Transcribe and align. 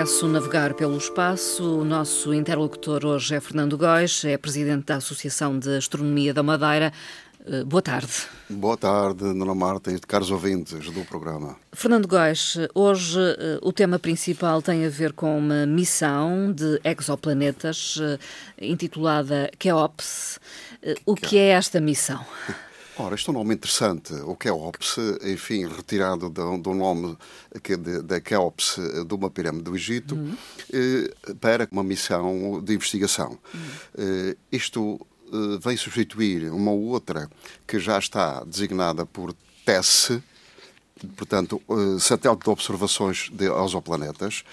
Regresso 0.00 0.26
Navegar 0.28 0.72
pelo 0.72 0.96
Espaço. 0.96 1.80
O 1.80 1.84
nosso 1.84 2.32
interlocutor 2.32 3.04
hoje 3.04 3.34
é 3.34 3.40
Fernando 3.40 3.76
Góis, 3.76 4.24
é 4.24 4.38
presidente 4.38 4.86
da 4.86 4.96
Associação 4.96 5.58
de 5.58 5.76
Astronomia 5.76 6.32
da 6.32 6.42
Madeira. 6.42 6.90
Eh, 7.46 7.64
boa 7.64 7.82
tarde. 7.82 8.10
Boa 8.48 8.78
tarde, 8.78 9.18
Dona 9.18 9.54
Marta 9.54 9.92
e 9.92 10.00
caros 10.00 10.30
ouvintes 10.30 10.90
do 10.90 11.04
programa. 11.04 11.54
Fernando 11.74 12.08
Góis, 12.08 12.56
hoje 12.74 13.20
eh, 13.20 13.58
o 13.60 13.74
tema 13.74 13.98
principal 13.98 14.62
tem 14.62 14.86
a 14.86 14.88
ver 14.88 15.12
com 15.12 15.36
uma 15.36 15.66
missão 15.66 16.50
de 16.50 16.80
exoplanetas 16.82 17.98
eh, 18.00 18.18
intitulada 18.58 19.50
KEOPS. 19.58 20.40
O 21.04 21.14
que 21.14 21.36
é 21.36 21.48
esta 21.48 21.78
missão? 21.78 22.24
Ora, 23.02 23.14
isto 23.14 23.30
é 23.30 23.32
um 23.32 23.38
nome 23.38 23.54
interessante. 23.54 24.12
O 24.12 24.36
Keops, 24.36 24.96
enfim, 25.24 25.66
retirado 25.66 26.28
do, 26.28 26.58
do 26.58 26.74
nome 26.74 27.16
da 28.04 28.20
Keops 28.20 28.78
de 29.06 29.14
uma 29.14 29.30
pirâmide 29.30 29.64
do 29.64 29.74
Egito, 29.74 30.14
uhum. 30.14 30.36
eh, 30.70 31.34
para 31.40 31.66
uma 31.72 31.82
missão 31.82 32.62
de 32.62 32.74
investigação. 32.74 33.38
Uhum. 33.54 33.60
Eh, 33.96 34.36
isto 34.52 35.00
eh, 35.32 35.58
vem 35.64 35.78
substituir 35.78 36.52
uma 36.52 36.72
outra 36.72 37.30
que 37.66 37.78
já 37.78 37.98
está 37.98 38.44
designada 38.44 39.06
por 39.06 39.34
TESS, 39.64 40.20
portanto, 41.16 41.62
eh, 41.70 41.98
Satélite 41.98 42.44
de 42.44 42.50
Observações 42.50 43.30
de 43.32 43.46
Exoplanetas, 43.46 44.44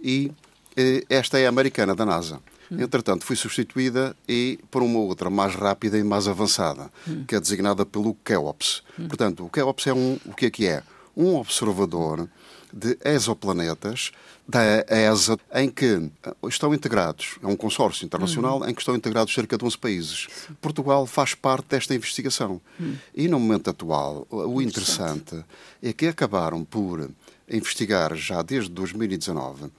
e 0.00 0.30
eh, 0.76 1.02
esta 1.10 1.40
é 1.40 1.46
a 1.46 1.48
americana 1.48 1.92
da 1.92 2.06
NASA. 2.06 2.40
Hum. 2.70 2.80
Entretanto, 2.80 3.24
foi 3.24 3.36
substituída 3.36 4.16
e 4.28 4.58
por 4.70 4.82
uma 4.82 4.98
outra 4.98 5.30
mais 5.30 5.54
rápida 5.54 5.98
e 5.98 6.04
mais 6.04 6.28
avançada, 6.28 6.90
hum. 7.06 7.24
que 7.26 7.34
é 7.34 7.40
designada 7.40 7.84
pelo 7.84 8.14
KEOPS. 8.24 8.82
Hum. 8.98 9.08
Portanto, 9.08 9.44
o 9.44 9.50
KEOPS 9.50 9.86
é 9.86 9.94
um, 9.94 10.18
o 10.24 10.34
que 10.34 10.46
é 10.46 10.50
que 10.50 10.66
é? 10.66 10.82
Um 11.16 11.36
observador 11.36 12.28
de 12.72 12.98
exoplanetas 13.04 14.12
da 14.48 14.60
ESA, 14.88 15.38
em 15.54 15.68
que 15.68 16.10
estão 16.48 16.72
integrados, 16.72 17.36
é 17.42 17.46
um 17.46 17.56
consórcio 17.56 18.04
internacional 18.04 18.60
uhum. 18.60 18.68
em 18.68 18.74
que 18.74 18.80
estão 18.80 18.94
integrados 18.94 19.34
cerca 19.34 19.58
de 19.58 19.64
11 19.64 19.78
países. 19.78 20.26
Sim. 20.30 20.54
Portugal 20.60 21.04
faz 21.06 21.34
parte 21.34 21.66
desta 21.70 21.94
investigação. 21.94 22.60
Uhum. 22.78 22.96
E 23.14 23.28
no 23.28 23.40
momento 23.40 23.70
atual, 23.70 24.26
o 24.30 24.62
interessante. 24.62 25.34
interessante 25.34 25.44
é 25.82 25.92
que 25.92 26.06
acabaram 26.06 26.64
por 26.64 27.10
investigar 27.48 28.14
já 28.16 28.42
desde 28.42 28.70
2019 28.70 29.70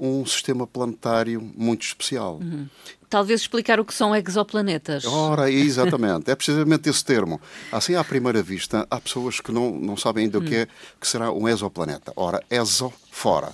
um 0.00 0.24
sistema 0.24 0.66
planetário 0.66 1.42
muito 1.54 1.82
especial. 1.82 2.40
Uhum. 2.42 2.66
Talvez 3.10 3.42
explicar 3.42 3.78
o 3.78 3.84
que 3.84 3.92
são 3.92 4.16
exoplanetas. 4.16 5.04
Ora, 5.04 5.50
exatamente. 5.50 6.30
é 6.30 6.34
precisamente 6.34 6.88
esse 6.88 7.04
termo. 7.04 7.38
Assim, 7.70 7.94
à 7.94 8.02
primeira 8.02 8.42
vista, 8.42 8.86
há 8.90 8.98
pessoas 8.98 9.40
que 9.40 9.52
não, 9.52 9.72
não 9.72 9.96
sabem 9.96 10.24
ainda 10.24 10.38
uhum. 10.38 10.44
o 10.44 10.48
que, 10.48 10.54
é, 10.54 10.68
que 10.98 11.06
será 11.06 11.30
um 11.30 11.46
exoplaneta. 11.46 12.12
Ora, 12.16 12.42
exo, 12.48 12.90
fora. 13.10 13.52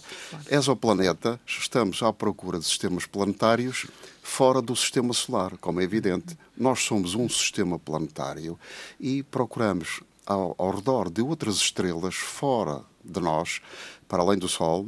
Exoplaneta, 0.49 1.41
estamos 1.45 2.01
à 2.03 2.13
procura 2.13 2.61
de 2.61 2.65
sistemas 2.65 3.07
planetários 3.07 3.87
fora 4.23 4.61
do 4.63 4.77
sistema 4.77 5.13
solar, 5.13 5.57
como 5.59 5.81
é 5.81 5.85
evidente. 5.85 6.37
Nós 6.57 6.83
somos 6.83 7.15
um 7.15 7.29
sistema 7.29 7.79
planetário 7.79 8.59
e 9.01 9.23
procuramos 9.25 10.01
ao, 10.25 10.55
ao 10.59 10.71
redor 10.71 11.11
de 11.11 11.23
outras 11.23 11.57
estrelas 11.57 12.15
fora 12.15 12.83
de 13.07 13.21
nós, 13.21 13.61
para 14.09 14.23
além 14.23 14.39
do 14.39 14.49
Sol, 14.49 14.87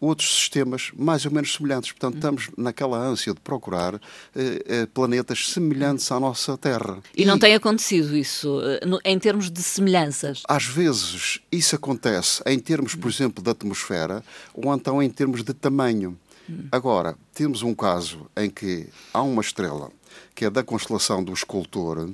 outros 0.00 0.40
sistemas 0.40 0.90
mais 0.96 1.24
ou 1.24 1.32
menos 1.32 1.54
semelhantes. 1.54 1.92
Portanto, 1.92 2.14
hum. 2.14 2.18
estamos 2.18 2.50
naquela 2.56 2.98
ânsia 2.98 3.32
de 3.32 3.40
procurar 3.40 3.94
eh, 3.94 4.64
eh, 4.66 4.86
planetas 4.86 5.50
semelhantes 5.50 6.10
à 6.12 6.20
nossa 6.20 6.56
Terra. 6.56 6.98
E, 7.16 7.22
e, 7.22 7.24
não 7.24 7.38
tem 7.38 7.54
acontecido 7.54 8.16
isso 8.16 8.60
eh, 8.62 8.80
em 9.04 9.18
termos 9.18 9.50
de 9.50 9.62
semelhanças? 9.62 10.42
Às 10.48 10.66
vezes 10.66 11.40
isso 11.50 11.74
acontece 11.76 12.42
em 12.46 12.58
termos, 12.58 12.94
por 12.94 13.10
exemplo, 13.10 13.42
de 13.42 13.50
atmosfera 13.50 14.22
ou 14.54 14.72
então 14.74 15.02
em 15.02 15.10
termos 15.10 15.42
de 15.42 15.54
tamanho. 15.54 16.18
Hum. 16.48 16.68
Agora, 16.70 17.16
temos 17.34 17.62
um 17.62 17.74
caso 17.74 18.26
em 18.36 18.50
que 18.50 18.86
há 19.12 19.22
uma 19.22 19.42
estrela 19.42 19.90
que 20.34 20.44
é 20.44 20.50
da 20.50 20.62
constelação 20.62 21.24
do 21.24 21.32
Escultor, 21.32 22.10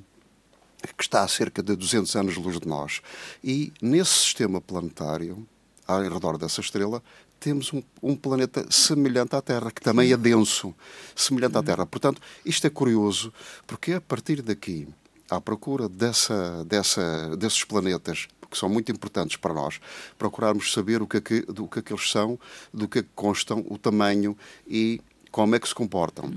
que 0.97 1.03
está 1.03 1.23
a 1.23 1.29
cerca 1.29 1.63
de 1.63 1.75
200 1.77 2.15
anos-luz 2.17 2.59
de 2.59 2.67
nós. 2.67 3.01
E 3.43 3.73
nesse 3.81 4.13
sistema 4.13 4.61
planetário, 4.61 5.47
ao 5.87 6.03
redor 6.03 6.39
dessa 6.39 6.61
estrela, 6.61 7.03
temos 7.39 7.73
um, 7.73 7.83
um, 8.03 8.15
planeta 8.15 8.65
semelhante 8.71 9.35
à 9.35 9.43
Terra, 9.43 9.71
que 9.71 9.81
também 9.81 10.13
é 10.13 10.17
denso, 10.17 10.75
semelhante 11.15 11.57
à 11.59 11.63
Terra. 11.63 11.85
Portanto, 11.85 12.21
isto 12.47 12.67
é 12.67 12.71
curioso, 12.71 13.33
porque 13.67 13.95
a 13.95 14.01
partir 14.01 14.43
daqui, 14.43 14.87
à 15.29 15.41
procura 15.41 15.89
dessa, 15.89 16.65
dessa, 16.65 17.37
desses 17.37 17.65
planetas 17.65 18.29
que 18.49 18.57
são 18.57 18.69
muito 18.69 18.93
importantes 18.93 19.37
para 19.37 19.55
nós, 19.55 19.81
procurarmos 20.19 20.73
saber 20.73 21.03
o 21.03 21.07
que 21.07 21.17
é 21.17 21.21
que, 21.21 21.41
do 21.43 21.67
que, 21.67 21.79
é 21.79 21.83
que 21.83 21.93
eles 21.93 22.11
são, 22.11 22.39
do 22.73 22.87
que 22.87 22.99
é 23.01 23.03
que 23.03 23.09
constam, 23.15 23.65
o 23.69 23.79
tamanho 23.79 24.37
e 24.69 25.01
como 25.31 25.57
é 25.57 25.59
que 25.59 25.67
se 25.67 25.75
comportam. 25.75 26.31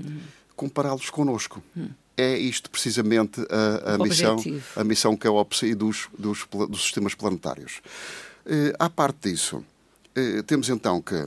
Compará-los 0.56 1.10
connosco. 1.10 1.62
Hum 1.76 1.90
é 2.16 2.36
isto 2.36 2.70
precisamente 2.70 3.40
a, 3.50 3.94
a 3.94 3.98
missão, 3.98 4.36
a 4.74 4.84
missão 4.84 5.16
que 5.16 5.26
é 5.26 5.30
o 5.30 5.34
OPSI 5.34 5.74
dos, 5.74 6.08
dos, 6.18 6.46
dos 6.50 6.82
sistemas 6.82 7.14
planetários. 7.14 7.82
Uh, 8.46 8.72
à 8.78 8.88
parte 8.88 9.28
disso, 9.28 9.56
uh, 9.56 10.42
temos 10.44 10.68
então 10.68 11.02
que 11.02 11.26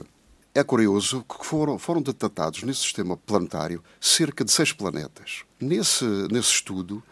é 0.54 0.64
curioso 0.64 1.22
que 1.28 1.44
foram, 1.44 1.78
foram 1.78 2.00
detectados 2.00 2.62
nesse 2.62 2.80
sistema 2.80 3.16
planetário 3.16 3.84
cerca 4.00 4.42
de 4.42 4.50
seis 4.50 4.72
planetas. 4.72 5.44
Nesse, 5.60 6.04
nesse 6.30 6.48
estudo, 6.48 7.02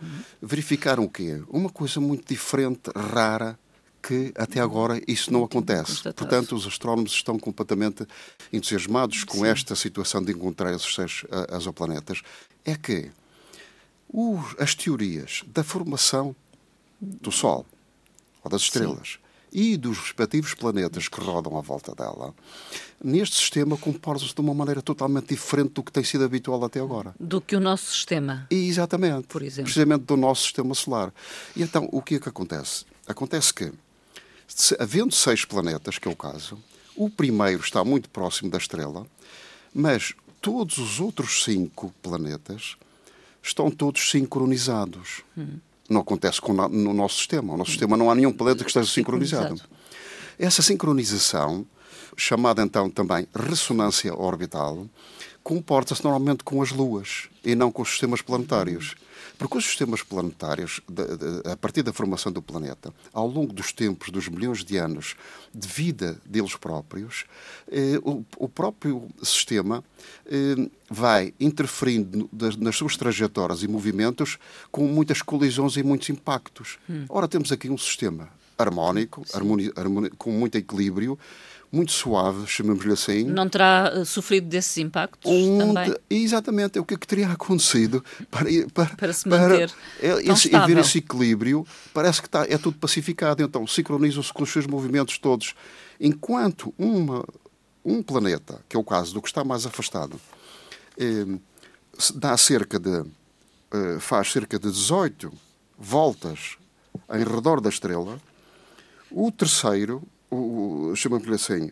verificaram 0.40 1.04
o 1.04 1.10
quê? 1.10 1.42
Uma 1.48 1.68
coisa 1.68 2.00
muito 2.00 2.26
diferente, 2.26 2.90
rara, 2.96 3.58
que 4.02 4.32
até 4.36 4.60
agora 4.60 5.00
isso 5.06 5.32
não 5.32 5.44
acontece. 5.44 6.02
Portanto, 6.14 6.56
os 6.56 6.66
astrónomos 6.66 7.12
estão 7.12 7.38
completamente 7.38 8.06
entusiasmados 8.50 9.22
com 9.24 9.38
Sim. 9.38 9.46
esta 9.46 9.76
situação 9.76 10.24
de 10.24 10.32
encontrar 10.32 10.74
esses 10.74 10.94
seis 10.94 11.22
uh, 11.24 11.54
exoplanetas. 11.54 12.22
É 12.64 12.74
que 12.74 13.10
as 14.58 14.74
teorias 14.74 15.44
da 15.48 15.62
formação 15.62 16.34
do 17.00 17.30
Sol 17.30 17.66
ou 18.42 18.50
das 18.50 18.62
estrelas 18.62 19.12
Sim. 19.12 19.27
E 19.52 19.76
dos 19.76 19.98
respectivos 19.98 20.54
planetas 20.54 21.08
que 21.08 21.20
rodam 21.20 21.56
à 21.56 21.60
volta 21.60 21.94
dela, 21.94 22.34
neste 23.02 23.36
sistema 23.36 23.76
comportam-se 23.76 24.34
de 24.34 24.40
uma 24.40 24.54
maneira 24.54 24.82
totalmente 24.82 25.28
diferente 25.28 25.72
do 25.72 25.82
que 25.82 25.92
tem 25.92 26.04
sido 26.04 26.24
habitual 26.24 26.64
até 26.64 26.80
agora. 26.80 27.14
Do 27.18 27.40
que 27.40 27.56
o 27.56 27.60
nosso 27.60 27.92
sistema. 27.92 28.46
E, 28.50 28.68
exatamente. 28.68 29.26
Por 29.28 29.42
exemplo. 29.42 29.64
Precisamente 29.64 30.04
do 30.04 30.16
nosso 30.16 30.42
sistema 30.42 30.74
solar. 30.74 31.12
E 31.56 31.62
então, 31.62 31.88
o 31.92 32.02
que 32.02 32.16
é 32.16 32.20
que 32.20 32.28
acontece? 32.28 32.84
Acontece 33.06 33.54
que, 33.54 33.72
havendo 34.78 35.14
seis 35.14 35.44
planetas, 35.44 35.98
que 35.98 36.08
é 36.08 36.10
o 36.10 36.16
caso, 36.16 36.58
o 36.94 37.08
primeiro 37.08 37.62
está 37.62 37.84
muito 37.84 38.10
próximo 38.10 38.50
da 38.50 38.58
estrela, 38.58 39.06
mas 39.72 40.14
todos 40.40 40.78
os 40.78 41.00
outros 41.00 41.44
cinco 41.44 41.94
planetas 42.02 42.76
estão 43.42 43.70
todos 43.70 44.10
sincronizados. 44.10 45.22
Hum. 45.36 45.58
Não 45.88 46.00
acontece 46.00 46.40
com, 46.40 46.52
no 46.52 46.92
nosso 46.92 47.16
sistema. 47.16 47.52
No 47.52 47.58
nosso 47.58 47.70
sistema 47.70 47.96
não 47.96 48.10
há 48.10 48.14
nenhum 48.14 48.32
planeta 48.32 48.62
que 48.62 48.70
esteja 48.70 48.90
sincronizado. 48.90 49.60
Essa 50.38 50.62
sincronização, 50.62 51.66
chamada 52.16 52.62
então 52.62 52.90
também 52.90 53.26
ressonância 53.34 54.14
orbital, 54.14 54.86
comporta-se 55.48 56.04
normalmente 56.04 56.44
com 56.44 56.60
as 56.60 56.70
luas 56.72 57.30
e 57.42 57.54
não 57.54 57.72
com 57.72 57.80
os 57.80 57.88
sistemas 57.88 58.20
planetários. 58.20 58.94
Porque 59.38 59.56
os 59.56 59.64
sistemas 59.64 60.02
planetários, 60.02 60.82
a 61.50 61.56
partir 61.56 61.82
da 61.82 61.90
formação 61.90 62.30
do 62.30 62.42
planeta, 62.42 62.92
ao 63.14 63.26
longo 63.26 63.50
dos 63.50 63.72
tempos, 63.72 64.10
dos 64.10 64.28
milhões 64.28 64.62
de 64.62 64.76
anos 64.76 65.16
de 65.54 65.66
vida 65.66 66.20
deles 66.26 66.54
próprios, 66.54 67.24
eh, 67.68 67.98
o 68.36 68.48
próprio 68.48 69.08
sistema 69.22 69.82
eh, 70.26 70.68
vai 70.90 71.32
interferindo 71.40 72.28
nas 72.58 72.76
suas 72.76 72.98
trajetórias 72.98 73.62
e 73.62 73.68
movimentos 73.68 74.38
com 74.70 74.86
muitas 74.86 75.22
colisões 75.22 75.76
e 75.78 75.82
muitos 75.82 76.10
impactos. 76.10 76.78
Hum. 76.90 77.06
Ora, 77.08 77.26
temos 77.26 77.50
aqui 77.50 77.70
um 77.70 77.78
sistema 77.78 78.28
harmónico, 78.58 79.22
com 80.18 80.32
muito 80.32 80.56
equilíbrio, 80.56 81.18
muito 81.70 81.92
suave, 81.92 82.46
chamamos-lhe 82.46 82.92
assim. 82.92 83.24
Não 83.24 83.48
terá 83.48 83.92
uh, 83.94 84.04
sofrido 84.04 84.48
desses 84.48 84.76
impactos 84.78 85.30
um, 85.30 85.58
também? 85.58 85.94
Exatamente, 86.08 86.78
é 86.78 86.80
o 86.80 86.84
que, 86.84 86.94
é 86.94 86.96
que 86.96 87.06
teria 87.06 87.28
acontecido 87.28 88.02
para, 88.30 88.48
para, 88.72 88.96
para 88.96 89.12
se 89.12 89.28
manter 89.28 89.70
para, 90.00 90.32
esse, 90.32 90.48
e 90.48 90.66
ver 90.66 90.78
esse 90.78 90.98
equilíbrio. 90.98 91.66
Parece 91.92 92.22
que 92.22 92.28
está, 92.28 92.44
é 92.48 92.56
tudo 92.56 92.78
pacificado, 92.78 93.42
então 93.42 93.66
sincronizam-se 93.66 94.32
com 94.32 94.42
os 94.42 94.50
seus 94.50 94.66
movimentos 94.66 95.18
todos. 95.18 95.54
Enquanto 96.00 96.72
uma, 96.78 97.24
um 97.84 98.02
planeta, 98.02 98.60
que 98.68 98.76
é 98.76 98.80
o 98.80 98.84
caso 98.84 99.12
do 99.12 99.20
que 99.20 99.28
está 99.28 99.44
mais 99.44 99.66
afastado, 99.66 100.18
eh, 100.98 101.38
dá 102.14 102.36
cerca 102.36 102.78
de, 102.78 103.04
eh, 103.72 103.98
faz 104.00 104.32
cerca 104.32 104.58
de 104.58 104.70
18 104.70 105.30
voltas 105.78 106.56
em 107.12 107.24
redor 107.24 107.60
da 107.60 107.68
estrela. 107.68 108.18
O 109.10 109.30
terceiro, 109.32 110.02
o, 110.30 110.92
chamamos-lhe 110.94 111.34
assim, 111.34 111.70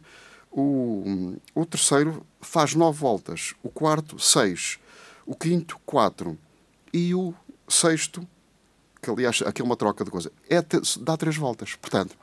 o, 0.51 1.37
o 1.55 1.67
terceiro 1.67 2.25
faz 2.41 2.75
nove 2.75 2.99
voltas, 2.99 3.55
o 3.63 3.69
quarto, 3.69 4.19
seis, 4.19 4.79
o 5.27 5.35
quinto, 5.35 5.79
quatro, 5.85 6.39
e 6.93 7.15
o 7.15 7.35
sexto, 7.69 8.27
que 9.03 9.11
aliás 9.11 9.43
aqui 9.43 9.61
é 9.61 9.65
uma 9.65 9.77
troca 9.77 10.05
de 10.05 10.11
coisa, 10.11 10.33
é, 10.49 10.63
dá 11.01 11.17
três 11.17 11.37
voltas. 11.37 11.75
Portanto, 11.75 12.17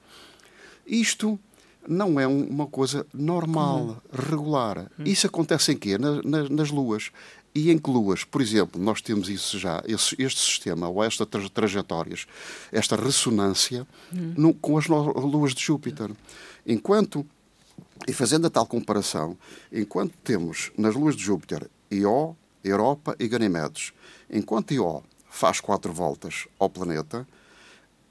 isto 0.86 1.40
não 1.88 2.20
é 2.20 2.26
uma 2.26 2.66
coisa 2.66 3.06
normal, 3.14 4.02
regular. 4.12 4.90
Hum. 4.98 5.04
Isso 5.06 5.28
acontece 5.28 5.72
em 5.72 5.78
quê? 5.78 5.98
Na, 5.98 6.22
na, 6.24 6.50
nas 6.50 6.72
luas. 6.72 7.12
E 7.56 7.72
em 7.72 7.80
luas, 7.86 8.24
por 8.24 8.42
exemplo, 8.42 8.82
nós 8.82 9.02
temos 9.02 9.30
isso 9.30 9.60
já, 9.60 9.84
esse, 9.88 10.16
este 10.18 10.42
sistema, 10.42 10.88
ou 10.88 11.04
estas 11.04 11.28
tra 11.28 11.50
trajetórias, 11.50 12.26
esta 12.72 12.96
ressonância 12.96 13.88
hum. 14.12 14.34
no, 14.36 14.54
com 14.56 14.78
as 14.78 14.88
luas 14.88 15.54
de 15.54 15.62
Júpiter. 15.62 16.10
Enquanto, 16.66 17.26
e 18.08 18.14
fazendo 18.14 18.48
a 18.48 18.50
tal 18.50 18.66
comparação, 18.66 19.38
enquanto 19.72 20.14
temos 20.24 20.72
nas 20.76 20.96
luas 20.96 21.16
de 21.16 21.24
Júpiter 21.24 21.70
Io, 21.92 22.36
Europa 22.64 23.16
e 23.20 23.28
Ganímedes, 23.28 23.94
enquanto 24.32 24.74
Io 24.74 25.04
faz 25.30 25.60
quatro 25.60 25.94
voltas 25.94 26.48
ao 26.58 26.70
planeta, 26.70 27.28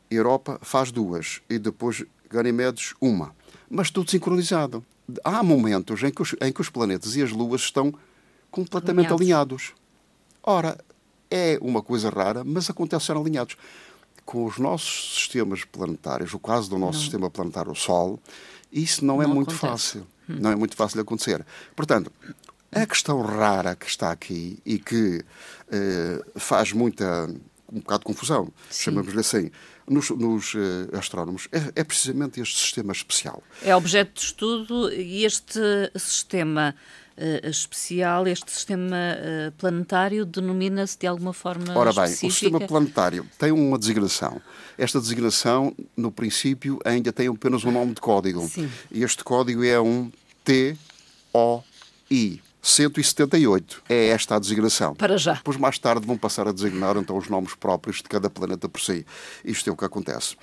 Europa 0.08 0.60
faz 0.62 0.92
duas 0.92 1.40
e 1.50 1.58
depois 1.58 2.04
Ganímedes 2.30 2.94
uma. 3.00 3.34
Mas 3.68 3.90
tudo 3.90 4.10
sincronizado. 4.10 4.84
Há 5.24 5.42
momentos 5.42 6.02
em 6.02 6.12
que 6.12 6.22
os, 6.22 6.36
em 6.40 6.52
que 6.52 6.60
os 6.60 6.70
planetas 6.70 7.16
e 7.16 7.22
as 7.22 7.32
luas 7.32 7.62
estão 7.62 7.92
completamente 8.52 9.12
alinhados. 9.12 9.72
alinhados. 9.72 9.72
Ora, 10.44 10.78
é 11.28 11.58
uma 11.60 11.82
coisa 11.82 12.10
rara, 12.10 12.44
mas 12.44 12.70
acontece 12.70 13.10
alinhados. 13.10 13.56
Com 14.24 14.44
os 14.44 14.58
nossos 14.58 15.16
sistemas 15.16 15.64
planetários, 15.64 16.32
o 16.32 16.38
caso 16.38 16.70
do 16.70 16.78
nosso 16.78 16.98
não. 16.98 17.02
sistema 17.02 17.30
planetário, 17.30 17.72
o 17.72 17.74
Sol, 17.74 18.20
isso 18.70 19.04
não, 19.04 19.20
é 19.20 19.26
não 19.26 19.32
é 19.32 19.34
muito 19.34 19.54
acontece. 19.54 19.98
fácil. 19.98 20.06
Hum. 20.28 20.36
Não 20.38 20.50
é 20.52 20.54
muito 20.54 20.76
fácil 20.76 20.98
de 20.98 21.00
acontecer. 21.00 21.44
Portanto, 21.74 22.12
a 22.70 22.86
questão 22.86 23.20
rara 23.20 23.74
que 23.74 23.86
está 23.86 24.12
aqui 24.12 24.60
e 24.64 24.78
que 24.78 25.24
eh, 25.70 26.24
faz 26.36 26.72
muita 26.72 27.28
um 27.72 27.80
bocado 27.80 28.00
de 28.00 28.04
confusão, 28.04 28.52
chamamos-lhe 28.70 29.20
assim, 29.20 29.50
nos, 29.88 30.10
nos 30.10 30.54
uh, 30.54 30.58
astrónomos, 30.92 31.48
é, 31.50 31.80
é, 31.80 31.84
precisamente 31.84 32.38
este 32.38 32.58
sistema 32.58 32.92
especial. 32.92 33.42
É 33.62 33.74
objeto 33.74 34.20
de 34.20 34.26
estudo 34.26 34.92
e 34.92 35.24
este 35.24 35.58
sistema 35.96 36.74
uh, 37.16 37.48
especial, 37.48 38.26
este 38.26 38.50
sistema 38.50 38.96
uh, 38.96 39.52
planetário, 39.52 40.24
denomina-se 40.24 40.98
de 40.98 41.06
alguma 41.06 41.32
forma 41.32 41.76
Ora 41.76 41.92
bem, 41.92 42.04
específica? 42.04 42.26
o 42.26 42.30
sistema 42.30 42.60
planetário 42.60 43.26
tem 43.38 43.52
uma 43.52 43.78
designação. 43.78 44.40
Esta 44.76 45.00
designação, 45.00 45.74
no 45.96 46.10
princípio, 46.10 46.78
ainda 46.84 47.12
tem 47.12 47.28
apenas 47.28 47.64
um 47.64 47.70
nome 47.70 47.94
de 47.94 48.00
código. 48.00 48.48
Sim. 48.48 48.70
E 48.90 49.02
este 49.02 49.22
código 49.22 49.64
é 49.64 49.80
um 49.80 50.10
T-O-I. 50.44 52.40
178 52.64 53.82
é 53.88 54.08
esta 54.08 54.36
a 54.36 54.38
designação. 54.38 54.94
Para 54.94 55.18
já. 55.18 55.34
Depois, 55.34 55.56
mais 55.56 55.78
tarde, 55.78 56.06
vão 56.06 56.16
passar 56.16 56.46
a 56.46 56.52
designar 56.52 56.96
então 56.96 57.16
os 57.16 57.28
nomes 57.28 57.56
próprios 57.56 57.96
de 57.96 58.04
cada 58.04 58.30
planeta 58.30 58.68
por 58.68 58.80
si. 58.80 59.04
Isto 59.44 59.68
é 59.68 59.72
o 59.72 59.76
que 59.76 59.84
acontece. 59.84 60.36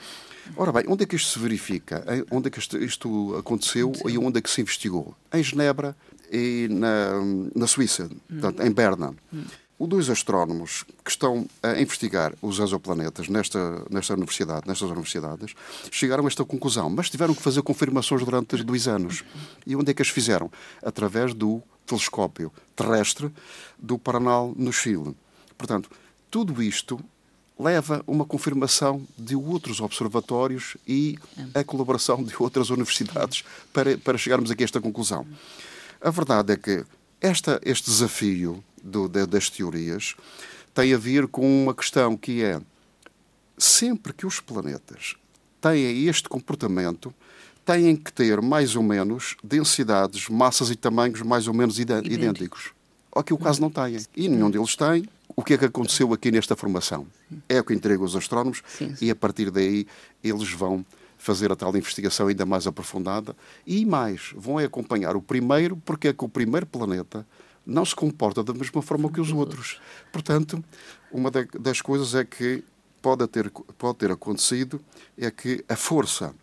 Ora 0.57 0.71
bem, 0.71 0.83
onde 0.88 1.04
é 1.04 1.06
que 1.06 1.16
isto 1.16 1.31
se 1.31 1.39
verifica? 1.39 2.04
Onde 2.31 2.48
é 2.48 2.51
que 2.51 2.60
isto, 2.60 2.77
isto 2.77 3.36
aconteceu 3.38 3.94
e 4.06 4.18
onde 4.18 4.39
é 4.39 4.42
que 4.42 4.50
se 4.50 4.62
investigou? 4.62 5.16
Em 5.31 5.42
Genebra 5.44 5.95
e 6.31 6.67
na, 6.69 7.11
na 7.55 7.67
Suíça, 7.67 8.05
hum. 8.05 8.39
portanto, 8.39 8.61
em 8.61 8.71
Berna. 8.71 9.13
Hum. 9.33 9.43
Dois 9.81 10.09
astrónomos 10.09 10.83
que 11.05 11.09
estão 11.09 11.47
a 11.63 11.79
investigar 11.79 12.33
os 12.41 12.59
exoplanetas 12.59 13.29
nesta, 13.29 13.85
nesta 13.89 14.13
universidade, 14.13 14.67
nestas 14.67 14.89
universidades, 14.89 15.53
chegaram 15.89 16.25
a 16.25 16.27
esta 16.27 16.43
conclusão, 16.43 16.89
mas 16.89 17.09
tiveram 17.09 17.33
que 17.33 17.41
fazer 17.41 17.61
confirmações 17.61 18.21
durante 18.25 18.61
dois 18.61 18.89
anos. 18.89 19.23
E 19.65 19.77
onde 19.77 19.91
é 19.91 19.93
que 19.93 20.01
as 20.01 20.09
fizeram? 20.09 20.51
Através 20.83 21.33
do 21.33 21.63
telescópio 21.85 22.51
terrestre 22.75 23.31
do 23.77 23.97
Paranal, 23.97 24.53
no 24.53 24.73
Chile. 24.73 25.15
Portanto, 25.57 25.89
tudo 26.29 26.61
isto 26.61 26.99
leva 27.59 28.01
uma 28.07 28.23
confirmação 28.23 29.05
de 29.17 29.35
outros 29.35 29.81
observatórios 29.81 30.77
e 30.87 31.17
a 31.53 31.63
colaboração 31.63 32.23
de 32.23 32.33
outras 32.39 32.69
universidades 32.69 33.43
para, 33.73 33.97
para 33.97 34.17
chegarmos 34.17 34.49
aqui 34.49 34.63
a 34.63 34.65
esta 34.65 34.79
conclusão. 34.79 35.27
A 36.01 36.09
verdade 36.09 36.53
é 36.53 36.57
que 36.57 36.85
esta, 37.19 37.59
este 37.63 37.89
desafio 37.89 38.63
do, 38.81 39.07
de, 39.07 39.25
das 39.25 39.49
teorias 39.49 40.15
tem 40.73 40.93
a 40.93 40.97
ver 40.97 41.27
com 41.27 41.63
uma 41.63 41.73
questão 41.73 42.15
que 42.15 42.43
é 42.43 42.61
sempre 43.57 44.13
que 44.13 44.25
os 44.25 44.39
planetas 44.39 45.15
têm 45.59 46.07
este 46.07 46.29
comportamento, 46.29 47.13
têm 47.65 47.95
que 47.95 48.13
ter 48.13 48.41
mais 48.41 48.75
ou 48.75 48.83
menos 48.83 49.35
densidades, 49.43 50.29
massas 50.29 50.69
e 50.69 50.75
tamanhos 50.75 51.21
mais 51.21 51.47
ou 51.47 51.53
menos 51.53 51.77
idênticos. 51.77 52.71
O 53.11 53.21
que 53.21 53.33
o 53.33 53.37
caso 53.37 53.59
não 53.59 53.69
tem. 53.69 53.97
E 54.15 54.29
nenhum 54.29 54.49
deles 54.49 54.75
tem. 54.75 55.09
O 55.35 55.43
que 55.43 55.53
é 55.53 55.57
que 55.57 55.65
aconteceu 55.65 56.13
aqui 56.13 56.31
nesta 56.31 56.55
formação? 56.55 57.05
É 57.47 57.59
o 57.59 57.63
que 57.63 57.73
entrega 57.73 58.03
os 58.03 58.15
astrónomos 58.15 58.61
sim. 58.77 58.95
e 59.01 59.11
a 59.11 59.15
partir 59.15 59.51
daí 59.51 59.85
eles 60.23 60.51
vão 60.51 60.85
fazer 61.19 61.51
a 61.51 61.56
tal 61.56 61.75
investigação 61.75 62.27
ainda 62.27 62.45
mais 62.45 62.66
aprofundada 62.66 63.36
e 63.68 63.86
mais, 63.86 64.31
vão 64.36 64.57
acompanhar 64.57 65.16
o 65.16 65.21
primeiro, 65.21 65.75
porque 65.77 66.07
é 66.07 66.13
que 66.13 66.24
o 66.24 66.30
primeiro 66.30 66.66
planeta 66.66 67.27
não 67.66 67.86
se 67.86 67.94
comporta 67.94 68.42
da 68.42 68.54
mesma 68.54 68.81
forma 68.81 69.12
que 69.12 69.21
os 69.21 69.31
outros. 69.31 69.80
Portanto, 70.12 70.63
uma 71.12 71.30
das 71.30 71.81
coisas 71.81 72.16
é 72.16 72.24
que 72.24 72.63
pode 73.01 73.27
ter, 73.27 73.51
pode 73.77 73.98
ter 73.98 74.12
acontecido 74.12 74.81
é 75.18 75.30
que 75.30 75.63
a 75.68 75.75
força 75.75 76.33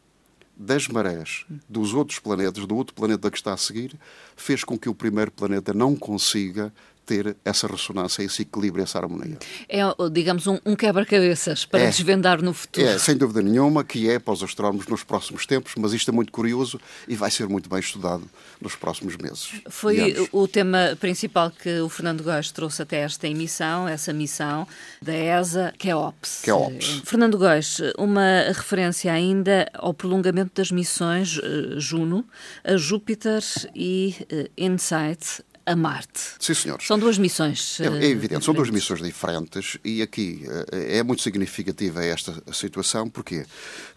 das 0.57 0.89
marés 0.89 1.45
dos 1.69 1.93
outros 1.93 2.19
planetas, 2.19 2.67
do 2.67 2.77
outro 2.77 2.95
planeta 2.95 3.31
que 3.31 3.37
está 3.37 3.53
a 3.53 3.57
seguir, 3.57 3.99
fez 4.37 4.63
com 4.63 4.79
que 4.79 4.89
o 4.89 4.95
primeiro 4.95 5.31
planeta 5.31 5.75
não 5.75 5.97
consiga 5.97 6.73
ter 7.07 7.37
essa 7.45 7.69
ressonância, 7.69 8.23
esse 8.23 8.43
equilíbrio, 8.43 8.83
essa 8.83 8.99
harmonia. 8.99 9.39
É, 9.69 9.81
digamos, 10.11 10.47
um, 10.49 10.59
um 10.67 10.75
quebra-cabeças 10.75 11.65
para 11.65 11.81
é, 11.81 11.87
desvendar 11.87 12.43
no 12.43 12.53
futuro. 12.53 12.85
É, 12.85 12.99
sem 12.99 13.17
dúvida 13.17 13.41
nenhuma, 13.41 13.85
que 13.85 14.11
é 14.11 14.19
para 14.19 14.35
os 14.35 14.43
astrónomos 14.43 14.87
nos 14.89 15.05
próximos 15.05 15.47
tempos, 15.47 15.73
mas 15.79 15.93
isto 15.93 16.11
é 16.11 16.13
muito 16.13 16.33
curioso 16.33 16.81
e 17.07 17.15
vai 17.15 17.31
ser 17.31 17.49
muito 17.49 17.71
bem 17.71 17.79
estudado 17.79 18.25
nos 18.61 18.75
próximos 18.75 19.17
meses. 19.17 19.53
Foi 19.71 20.29
o 20.33 20.49
tema 20.49 20.97
principal 20.99 21.51
que 21.51 21.81
o 21.81 21.89
Fernando 21.89 22.25
Góes 22.25 22.51
trouxe 22.51 22.83
até 22.83 23.03
esta 23.03 23.29
emissão, 23.29 23.87
essa 23.87 24.13
missão 24.13 24.67
da 25.01 25.15
ESA, 25.15 25.73
que 25.79 25.89
é 25.89 25.95
OPS. 25.95 26.41
Que 26.43 26.51
é 26.51 26.55
OPS. 26.55 27.03
Fernando 27.05 27.39
Góes, 27.39 27.81
uma 27.97 28.47
referência 28.49 29.13
ainda 29.13 29.71
ao 29.75 29.95
prolongamento 29.95 30.53
das 30.55 30.73
missões 30.73 31.39
uh, 31.39 31.79
Juno, 31.79 32.25
a 32.65 32.77
Júpiter 32.77 33.43
e 33.75 34.17
uh, 34.33 34.51
InSight 34.57 35.45
a 35.67 35.75
Marte. 35.75 36.21
Sim, 36.39 36.55
senhores. 36.55 36.87
São 36.87 36.99
duas 36.99 37.19
missões. 37.19 37.81
É, 37.81 37.87
é 37.87 38.07
evidente, 38.07 38.45
são 38.45 38.55
duas 38.55 38.71
missões 38.71 39.03
diferentes 39.03 39.77
e 39.85 40.01
aqui 40.01 40.45
é 40.71 41.03
muito 41.03 41.23
significativa 41.23 42.05
esta 42.05 42.41
situação. 42.53 43.11
Porquê? 43.11 43.45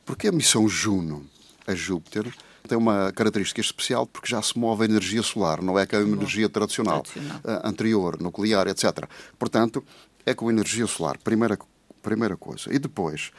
Porque 0.03 0.27
a 0.27 0.31
missão 0.31 0.67
Juno 0.67 1.25
a 1.67 1.75
Júpiter 1.75 2.33
tem 2.67 2.77
uma 2.77 3.11
característica 3.11 3.61
especial 3.61 4.05
porque 4.05 4.27
já 4.27 4.41
se 4.41 4.57
move 4.57 4.81
a 4.81 4.85
energia 4.85 5.21
solar, 5.21 5.61
não 5.61 5.77
é 5.77 5.85
que 5.85 5.95
a 5.95 6.01
energia 6.01 6.49
tradicional, 6.49 7.03
tradicional. 7.03 7.61
anterior, 7.63 8.21
nuclear, 8.21 8.67
etc. 8.67 9.05
Portanto, 9.37 9.83
é 10.25 10.33
com 10.33 10.49
energia 10.49 10.87
solar, 10.87 11.17
primeira, 11.17 11.57
primeira 12.01 12.35
coisa. 12.35 12.73
E 12.73 12.79
depois, 12.79 13.31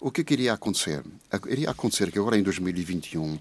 o 0.00 0.10
que, 0.10 0.22
é 0.22 0.24
que 0.24 0.34
iria 0.34 0.52
acontecer? 0.52 1.02
Iria 1.48 1.70
acontecer 1.70 2.10
que 2.10 2.18
agora 2.18 2.38
em 2.38 2.42
2021 2.42 3.38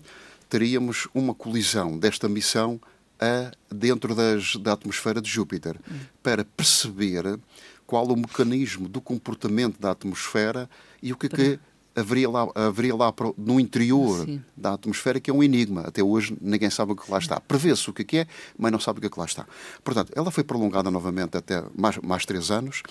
teríamos 0.50 1.08
uma 1.14 1.34
colisão 1.34 1.98
desta 1.98 2.30
missão 2.30 2.80
a, 3.24 3.52
dentro 3.74 4.14
das, 4.14 4.56
da 4.58 4.74
atmosfera 4.74 5.22
de 5.22 5.30
Júpiter, 5.30 5.80
para 6.22 6.44
perceber 6.44 7.40
qual 7.86 8.06
o 8.08 8.16
mecanismo 8.16 8.90
do 8.90 9.00
comportamento 9.00 9.80
da 9.80 9.92
atmosfera 9.92 10.70
e 11.02 11.14
o 11.14 11.18
que 11.18 11.28
é 11.28 11.30
que 11.30 11.60
haveria 11.96 12.30
lá, 12.30 12.48
haveria 12.56 12.96
lá 12.96 13.14
no 13.38 13.60
interior 13.60 14.26
Sim. 14.26 14.42
da 14.56 14.74
atmosfera, 14.74 15.20
que 15.20 15.30
é 15.30 15.34
um 15.34 15.44
enigma. 15.44 15.82
Até 15.82 16.04
hoje 16.04 16.36
ninguém 16.42 16.70
sabe 16.70 16.94
o 16.94 16.96
que 16.96 17.10
lá 17.12 17.20
está. 17.20 17.40
Prevê-se 17.40 17.90
o 17.90 17.94
que 17.94 18.18
é, 18.18 18.28
mas 18.58 18.72
não 18.72 18.80
sabe 18.80 18.98
o 18.98 19.02
que, 19.02 19.08
é 19.08 19.10
que 19.10 19.20
lá 19.20 19.26
está. 19.26 19.46
Portanto, 19.84 20.12
ela 20.16 20.32
foi 20.32 20.44
prolongada 20.44 20.90
novamente 20.90 21.38
até 21.38 21.64
mais, 21.76 21.98
mais 22.00 22.26
três 22.26 22.50
anos 22.50 22.82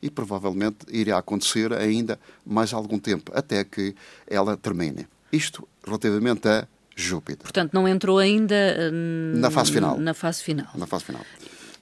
e 0.00 0.10
provavelmente 0.10 0.86
irá 0.90 1.18
acontecer 1.18 1.72
ainda 1.72 2.18
mais 2.44 2.72
algum 2.72 2.98
tempo, 2.98 3.32
até 3.34 3.64
que 3.64 3.94
ela 4.26 4.56
termine. 4.56 5.06
Isto 5.32 5.66
relativamente 5.84 6.46
a 6.48 6.66
Júpiter. 6.94 7.42
Portanto, 7.42 7.72
não 7.72 7.88
entrou 7.88 8.18
ainda 8.18 8.54
hum, 8.92 9.34
na 9.36 9.50
fase 9.50 9.72
final. 9.72 9.98
Na 9.98 10.14
fase 10.14 10.42
final. 10.42 10.68
Na 10.74 10.86
fase 10.86 11.04
final. 11.04 11.22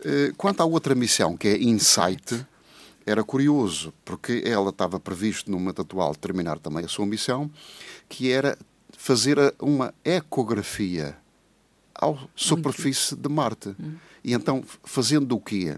Eh, 0.04 0.32
quanto 0.36 0.60
à 0.60 0.64
outra 0.64 0.94
missão, 0.94 1.36
que 1.36 1.48
é 1.48 1.62
Insight, 1.62 2.46
era 3.04 3.24
curioso, 3.24 3.92
porque 4.04 4.42
ela 4.44 4.70
estava 4.70 5.00
previsto 5.00 5.50
no 5.50 5.58
momento 5.58 5.82
atual 5.82 6.14
terminar 6.14 6.58
também 6.58 6.84
a 6.84 6.88
sua 6.88 7.06
missão, 7.06 7.50
que 8.08 8.30
era 8.30 8.56
fazer 8.96 9.36
uma 9.58 9.94
ecografia 10.04 11.16
à 11.94 12.14
superfície 12.34 13.16
de 13.16 13.28
Marte. 13.28 13.74
Hum. 13.80 13.94
E 14.22 14.32
então, 14.32 14.62
fazendo 14.84 15.34
o 15.34 15.40
quê? 15.40 15.76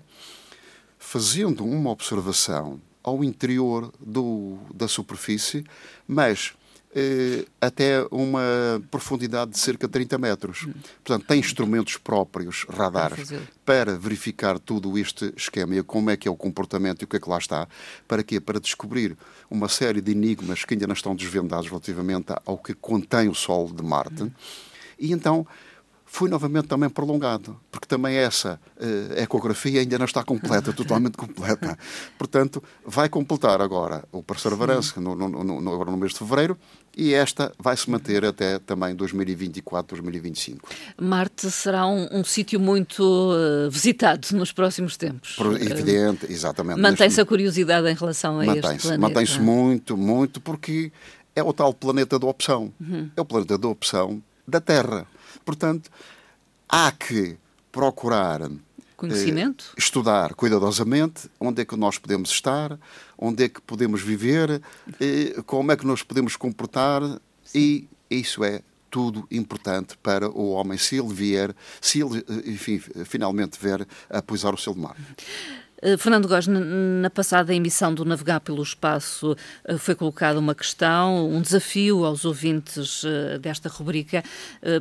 Fazendo 0.98 1.64
uma 1.64 1.90
observação 1.90 2.80
ao 3.02 3.24
interior 3.24 3.92
do, 4.00 4.58
da 4.72 4.86
superfície, 4.86 5.64
mas 6.06 6.54
até 7.60 8.06
uma 8.10 8.82
profundidade 8.90 9.52
de 9.52 9.58
cerca 9.58 9.86
de 9.86 9.92
30 9.92 10.18
metros. 10.18 10.68
Portanto, 11.02 11.26
tem 11.26 11.40
instrumentos 11.40 11.96
próprios, 11.96 12.66
radares, 12.68 13.32
para 13.64 13.96
verificar 13.96 14.58
todo 14.58 14.98
este 14.98 15.32
esquema 15.36 15.76
e 15.76 15.82
como 15.82 16.10
é 16.10 16.16
que 16.16 16.28
é 16.28 16.30
o 16.30 16.36
comportamento 16.36 17.02
e 17.02 17.04
o 17.04 17.08
que 17.08 17.16
é 17.16 17.20
que 17.20 17.28
lá 17.28 17.38
está. 17.38 17.66
Para 18.06 18.22
quê? 18.22 18.40
Para 18.40 18.60
descobrir 18.60 19.16
uma 19.50 19.68
série 19.68 20.00
de 20.00 20.12
enigmas 20.12 20.64
que 20.64 20.74
ainda 20.74 20.86
não 20.86 20.94
estão 20.94 21.14
desvendados 21.14 21.68
relativamente 21.68 22.32
ao 22.44 22.58
que 22.58 22.74
contém 22.74 23.28
o 23.28 23.34
solo 23.34 23.72
de 23.72 23.82
Marte. 23.82 24.30
E 24.98 25.12
então 25.12 25.46
foi 26.12 26.28
novamente 26.28 26.68
também 26.68 26.90
prolongado, 26.90 27.58
porque 27.70 27.86
também 27.86 28.16
essa 28.16 28.60
uh, 28.76 29.18
ecografia 29.18 29.80
ainda 29.80 29.96
não 29.96 30.04
está 30.04 30.22
completa, 30.22 30.70
totalmente 30.76 31.16
completa. 31.16 31.78
Portanto, 32.18 32.62
vai 32.84 33.08
completar 33.08 33.62
agora 33.62 34.04
o 34.12 34.22
Perseverance 34.22 35.00
no, 35.00 35.16
no, 35.16 35.42
no, 35.42 35.72
agora 35.72 35.90
no 35.90 35.96
mês 35.96 36.12
de 36.12 36.18
fevereiro 36.18 36.58
e 36.94 37.14
esta 37.14 37.50
vai 37.58 37.74
se 37.78 37.88
manter 37.90 38.26
até 38.26 38.58
também 38.58 38.94
2024, 38.94 39.96
2025. 39.96 40.68
Marte 41.00 41.50
será 41.50 41.86
um, 41.86 42.06
um 42.12 42.22
sítio 42.22 42.60
muito 42.60 43.02
uh, 43.02 43.70
visitado 43.70 44.28
nos 44.32 44.52
próximos 44.52 44.98
tempos. 44.98 45.34
Por, 45.34 45.58
evidente, 45.62 46.30
exatamente. 46.30 46.78
Mantém-se 46.78 47.22
a 47.22 47.24
curiosidade 47.24 47.88
em 47.88 47.94
relação 47.94 48.38
a 48.38 48.44
este 48.44 48.60
planeta. 48.60 48.98
Mantém-se 48.98 49.40
muito, 49.40 49.96
muito, 49.96 50.42
porque 50.42 50.92
é 51.34 51.42
o 51.42 51.54
tal 51.54 51.72
planeta 51.72 52.18
da 52.18 52.26
opção. 52.26 52.70
Uhum. 52.78 53.10
É 53.16 53.20
o 53.22 53.24
planeta 53.24 53.56
da 53.56 53.68
opção 53.68 54.22
da 54.46 54.60
Terra. 54.60 55.06
Portanto, 55.44 55.90
há 56.68 56.90
que 56.92 57.36
procurar 57.70 58.50
Conhecimento? 59.02 59.64
Eh, 59.70 59.74
estudar 59.78 60.34
cuidadosamente 60.34 61.28
onde 61.40 61.62
é 61.62 61.64
que 61.64 61.74
nós 61.76 61.98
podemos 61.98 62.30
estar, 62.30 62.78
onde 63.18 63.44
é 63.44 63.48
que 63.48 63.60
podemos 63.60 64.00
viver, 64.00 64.62
eh, 65.00 65.42
como 65.44 65.72
é 65.72 65.76
que 65.76 65.84
nos 65.84 66.04
podemos 66.04 66.36
comportar 66.36 67.02
Sim. 67.44 67.58
e 67.58 67.88
isso 68.08 68.44
é 68.44 68.62
tudo 68.88 69.26
importante 69.30 69.96
para 69.96 70.28
o 70.30 70.50
homem 70.50 70.78
se 70.78 70.98
ele 70.98 71.12
vier, 71.12 71.56
se 71.80 72.00
ele, 72.00 72.18
eh, 72.18 72.50
enfim, 72.50 72.78
finalmente 72.78 73.58
vier 73.60 73.84
a 74.08 74.22
pousar 74.22 74.54
o 74.54 74.58
seu 74.58 74.74
mar. 74.74 74.96
Eh, 75.82 75.96
Fernando 75.96 76.28
Góes, 76.28 76.46
na 76.46 77.10
passada 77.10 77.52
emissão 77.52 77.92
do 77.92 78.04
Navegar 78.04 78.40
pelo 78.40 78.62
Espaço 78.62 79.36
eh, 79.64 79.76
foi 79.76 79.96
colocada 79.96 80.38
uma 80.38 80.54
questão, 80.54 81.28
um 81.28 81.42
desafio 81.42 82.04
aos 82.04 82.24
ouvintes 82.24 83.02
eh, 83.04 83.38
desta 83.38 83.68
rubrica. 83.68 84.22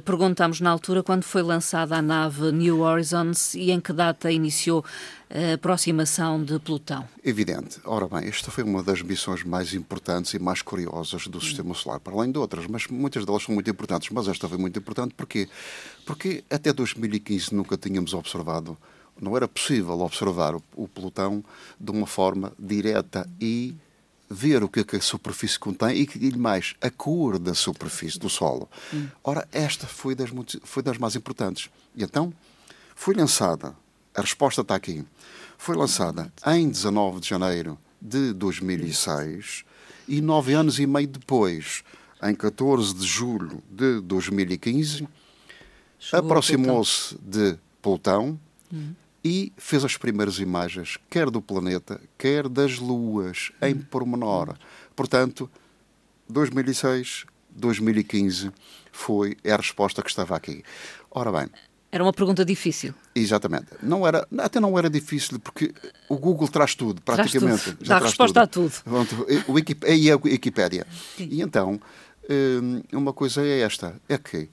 Perguntámos 0.05 0.61
na 0.61 0.69
altura 0.69 1.01
quando 1.01 1.23
foi 1.23 1.41
lançada 1.41 1.95
a 1.95 2.01
nave 2.01 2.51
New 2.51 2.81
Horizons 2.81 3.55
e 3.55 3.71
em 3.71 3.79
que 3.79 3.91
data 3.91 4.31
iniciou 4.31 4.85
a 5.29 5.53
aproximação 5.53 6.43
de 6.43 6.59
Plutão. 6.59 7.07
Evidente. 7.23 7.79
Ora 7.85 8.07
bem, 8.07 8.27
esta 8.27 8.51
foi 8.51 8.63
uma 8.63 8.83
das 8.83 9.01
missões 9.01 9.43
mais 9.43 9.73
importantes 9.73 10.33
e 10.33 10.39
mais 10.39 10.61
curiosas 10.61 11.25
do 11.27 11.41
Sistema 11.41 11.73
Solar, 11.73 11.99
para 11.99 12.13
além 12.13 12.31
de 12.31 12.37
outras, 12.37 12.67
mas 12.67 12.85
muitas 12.87 13.25
delas 13.25 13.43
são 13.43 13.55
muito 13.55 13.69
importantes. 13.69 14.09
Mas 14.11 14.27
esta 14.27 14.47
foi 14.47 14.57
muito 14.57 14.77
importante 14.77 15.15
porque, 15.15 15.49
porque 16.05 16.43
até 16.49 16.71
2015 16.71 17.55
nunca 17.55 17.75
tínhamos 17.77 18.13
observado 18.13 18.77
não 19.19 19.35
era 19.35 19.47
possível 19.47 19.99
observar 19.99 20.55
o, 20.55 20.63
o 20.75 20.87
pelotão 20.87 21.43
de 21.79 21.91
uma 21.91 22.07
forma 22.07 22.53
direta 22.57 23.29
e 23.39 23.75
ver 24.29 24.63
o 24.63 24.69
que, 24.69 24.79
é 24.79 24.83
que 24.83 24.95
a 24.95 25.01
superfície 25.01 25.59
contém 25.59 26.01
e, 26.01 26.27
e 26.27 26.37
mais, 26.37 26.73
a 26.81 26.89
cor 26.89 27.37
da 27.37 27.53
superfície 27.53 28.17
do 28.17 28.29
solo. 28.29 28.69
Ora, 29.23 29.47
esta 29.51 29.85
foi 29.85 30.15
das, 30.15 30.29
foi 30.63 30.81
das 30.81 30.97
mais 30.97 31.15
importantes. 31.15 31.69
E 31.95 32.03
então, 32.03 32.33
foi 32.95 33.13
lançada, 33.13 33.75
a 34.15 34.21
resposta 34.21 34.61
está 34.61 34.75
aqui, 34.75 35.03
foi 35.57 35.75
lançada 35.75 36.31
em 36.47 36.69
19 36.69 37.19
de 37.19 37.27
janeiro 37.27 37.77
de 38.01 38.33
2006 38.33 39.65
e 40.07 40.21
nove 40.21 40.53
anos 40.53 40.79
e 40.79 40.87
meio 40.87 41.07
depois, 41.07 41.83
em 42.23 42.33
14 42.33 42.95
de 42.95 43.05
julho 43.05 43.61
de 43.69 43.99
2015, 44.01 45.07
aproximou-se 46.13 47.17
de 47.21 47.57
Plutão, 47.81 48.39
hum 48.71 48.93
e 49.23 49.51
fez 49.57 49.85
as 49.85 49.97
primeiras 49.97 50.39
imagens, 50.39 50.97
quer 51.09 51.29
do 51.29 51.41
planeta, 51.41 52.01
quer 52.17 52.49
das 52.49 52.79
luas, 52.79 53.51
em 53.61 53.75
pormenor. 53.75 54.55
Portanto, 54.95 55.49
2006, 56.27 57.25
2015 57.49 58.51
foi 58.91 59.37
a 59.45 59.55
resposta 59.55 60.01
que 60.01 60.09
estava 60.09 60.35
aqui. 60.35 60.63
Ora 61.09 61.31
bem. 61.31 61.49
Era 61.91 62.03
uma 62.03 62.13
pergunta 62.13 62.45
difícil. 62.45 62.93
Exatamente. 63.13 63.67
Não 63.83 64.07
era, 64.07 64.25
até 64.37 64.59
não 64.59 64.79
era 64.79 64.89
difícil, 64.89 65.39
porque 65.39 65.73
o 66.07 66.17
Google 66.17 66.47
traz 66.47 66.73
tudo, 66.73 67.01
praticamente. 67.01 67.63
Traz 67.63 67.77
tudo. 67.77 67.87
Dá 67.87 67.99
resposta 67.99 68.47
tudo. 68.47 68.73
a 68.85 69.05
tudo. 69.05 69.25
O 69.47 69.53
Wiki, 69.53 69.77
e 69.87 70.09
a 70.09 70.15
Wikipédia. 70.15 70.87
E 71.19 71.41
então, 71.41 71.79
hum, 72.29 72.81
uma 72.93 73.11
coisa 73.11 73.41
é 73.41 73.59
esta, 73.59 74.01
é 74.07 74.17
que 74.17 74.49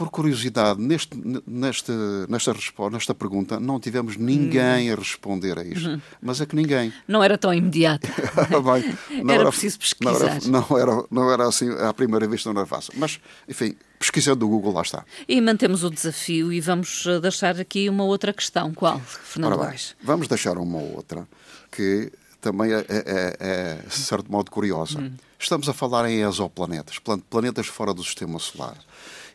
por 0.00 0.08
curiosidade, 0.08 0.80
neste, 0.80 1.10
nesta, 1.46 1.92
nesta, 2.26 2.54
resposta, 2.54 2.90
nesta 2.90 3.14
pergunta, 3.14 3.60
não 3.60 3.78
tivemos 3.78 4.16
ninguém 4.16 4.90
a 4.90 4.94
responder 4.94 5.58
a 5.58 5.62
isto. 5.62 5.90
Uhum. 5.90 6.00
Mas 6.22 6.40
é 6.40 6.46
que 6.46 6.56
ninguém. 6.56 6.90
Não 7.06 7.22
era 7.22 7.36
tão 7.36 7.52
imediato. 7.52 8.08
Bem, 8.64 8.96
era, 9.30 9.40
era, 9.42 9.50
preciso 9.50 9.78
pesquisar. 9.78 10.40
Não 10.46 10.64
era, 10.64 10.86
não 10.86 10.94
era, 10.94 11.06
não 11.10 11.30
era 11.30 11.46
assim, 11.46 11.68
à 11.86 11.92
primeira 11.92 12.26
vista 12.26 12.50
não 12.50 12.58
era 12.58 12.66
fácil. 12.66 12.94
Mas, 12.96 13.20
enfim, 13.46 13.76
pesquisando 13.98 14.38
do 14.38 14.48
Google, 14.48 14.72
lá 14.72 14.80
está. 14.80 15.04
E 15.28 15.38
mantemos 15.38 15.84
o 15.84 15.90
desafio 15.90 16.50
e 16.50 16.62
vamos 16.62 17.04
eh, 17.06 17.20
deixar 17.20 17.60
aqui 17.60 17.86
uma 17.90 18.04
outra 18.04 18.32
questão. 18.32 18.72
Qual, 18.72 18.98
Fernando 19.00 19.58
bem, 19.58 19.76
Vamos 20.02 20.28
deixar 20.28 20.56
uma 20.56 20.78
outra 20.78 21.28
que 21.70 22.10
também 22.40 22.72
é, 22.72 22.78
é, 22.78 22.84
é, 22.88 23.36
é 23.38 23.74
de 23.86 23.94
certo 23.94 24.32
modo, 24.32 24.50
curiosa. 24.50 24.98
Hum. 24.98 25.12
Estamos 25.38 25.68
a 25.68 25.74
falar 25.74 26.08
em 26.08 26.22
exoplanetas, 26.22 26.98
planetas 27.28 27.66
fora 27.66 27.92
do 27.92 28.02
sistema 28.02 28.38
solar. 28.38 28.78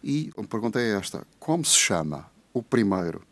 E 0.08 0.32
a 0.38 0.44
pergunta 0.44 0.80
é 0.80 0.96
esta: 0.96 1.26
como 1.40 1.66
se 1.66 1.76
chama 1.76 2.28
o 2.54 2.62
primeiro 2.62 3.24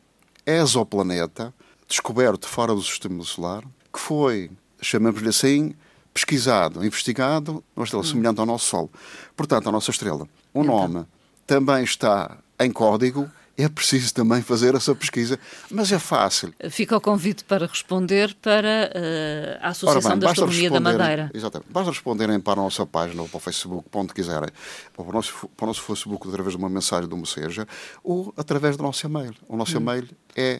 exoplaneta 0.44 1.54
descoberto 1.88 2.48
fora 2.48 2.74
do 2.74 2.82
sistema 2.82 3.24
solar 3.24 3.64
que 3.94 4.00
foi, 4.00 4.50
chamamos-lhe 4.82 5.30
assim, 5.30 5.76
pesquisado, 6.12 6.84
investigado 6.84 7.64
numa 7.76 7.84
estrela 7.84 8.04
hum. 8.04 8.08
semelhante 8.08 8.40
ao 8.40 8.48
nosso 8.48 8.66
Sol? 8.66 8.92
Portanto, 9.38 9.70
a 9.70 9.72
nossa 9.72 9.92
estrela. 9.92 10.28
O 10.52 10.64
então. 10.64 10.88
nome 10.88 11.06
também 11.46 11.84
está 11.84 12.40
em 12.60 12.72
código 12.72 13.30
é 13.56 13.70
preciso 13.70 14.12
também 14.14 14.42
fazer 14.42 14.74
essa 14.74 14.96
pesquisa, 14.96 15.40
mas 15.70 15.92
é 15.92 16.00
fácil. 16.00 16.52
Fica 16.72 16.98
o 16.98 17.02
convite 17.02 17.44
para 17.44 17.68
responder 17.68 18.36
para 18.42 18.92
uh, 18.92 19.60
a 19.62 19.68
Associação 19.70 20.10
bem, 20.12 20.20
da 20.20 20.32
Astronomia 20.32 20.72
da 20.72 20.80
Madeira. 20.80 21.30
Exatamente. 21.34 21.72
Basta 21.72 21.92
responderem 21.92 22.40
para 22.40 22.54
a 22.54 22.64
nossa 22.64 22.86
página 22.86 23.22
ou 23.22 23.28
para 23.30 23.38
o 23.38 23.40
Facebook, 23.40 23.90
para 23.90 24.02
onde 24.02 24.14
quiserem, 24.14 24.50
ou 24.98 25.06
para 25.06 25.12
o 25.12 25.16
nosso, 25.16 25.48
para 25.56 25.66
o 25.66 25.68
nosso 25.68 25.84
Facebook 25.84 26.28
através 26.28 26.56
de 26.56 26.58
uma 26.58 26.70
mensagem 26.70 27.08
de 27.08 27.14
uma 27.14 27.28
seja, 27.28 27.68
ou 28.04 28.34
através 28.36 28.76
do 28.76 28.82
nosso 28.82 29.06
e-mail. 29.06 29.36
O 29.48 29.56
nosso 29.56 29.78
hum. 29.78 29.82
e-mail 29.82 30.10
é 30.36 30.60